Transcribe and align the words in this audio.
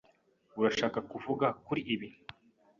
Urashaka 0.59 0.99
kuvuga 1.11 1.47
kuri 1.65 1.81
ibi? 1.93 2.09